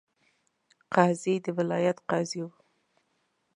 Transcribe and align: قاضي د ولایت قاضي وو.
قاضي 0.93 1.35
د 1.45 1.47
ولایت 1.57 1.97
قاضي 2.09 2.39
وو. 2.43 2.51